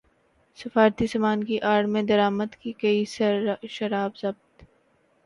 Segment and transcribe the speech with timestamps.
[0.57, 3.03] سفارتی سامان کی اڑ میں درامد کی گئی
[3.69, 4.63] شراب ضبط